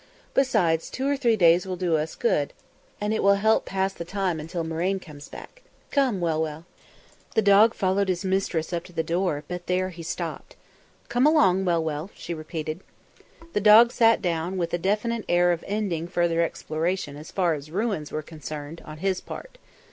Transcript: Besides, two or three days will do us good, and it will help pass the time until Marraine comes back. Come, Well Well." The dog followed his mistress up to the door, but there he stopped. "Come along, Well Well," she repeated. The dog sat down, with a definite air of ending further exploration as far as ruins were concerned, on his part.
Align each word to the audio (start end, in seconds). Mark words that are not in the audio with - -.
Besides, 0.33 0.89
two 0.89 1.07
or 1.07 1.15
three 1.15 1.35
days 1.35 1.67
will 1.67 1.75
do 1.75 1.95
us 1.95 2.15
good, 2.15 2.53
and 2.99 3.13
it 3.13 3.21
will 3.21 3.35
help 3.35 3.65
pass 3.65 3.93
the 3.93 4.03
time 4.03 4.39
until 4.39 4.63
Marraine 4.63 4.99
comes 4.99 5.29
back. 5.29 5.61
Come, 5.91 6.19
Well 6.19 6.41
Well." 6.41 6.65
The 7.35 7.43
dog 7.43 7.75
followed 7.75 8.09
his 8.09 8.25
mistress 8.25 8.73
up 8.73 8.83
to 8.85 8.93
the 8.93 9.03
door, 9.03 9.43
but 9.47 9.67
there 9.67 9.89
he 9.89 10.01
stopped. 10.01 10.55
"Come 11.07 11.27
along, 11.27 11.65
Well 11.65 11.83
Well," 11.83 12.09
she 12.15 12.33
repeated. 12.33 12.79
The 13.53 13.61
dog 13.61 13.91
sat 13.91 14.23
down, 14.23 14.57
with 14.57 14.73
a 14.73 14.79
definite 14.79 15.23
air 15.29 15.51
of 15.51 15.63
ending 15.67 16.07
further 16.07 16.41
exploration 16.41 17.15
as 17.15 17.29
far 17.31 17.53
as 17.53 17.69
ruins 17.69 18.11
were 18.11 18.23
concerned, 18.23 18.81
on 18.83 18.97
his 19.05 19.21
part. 19.21 19.59